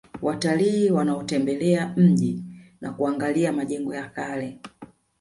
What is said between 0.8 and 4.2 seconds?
wanaotembelea mji na kuangalia majengo ya